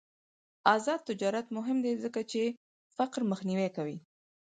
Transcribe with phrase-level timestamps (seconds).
[0.75, 2.41] آزاد تجارت مهم دی ځکه چې
[2.97, 3.97] فقر مخنیوی کوي.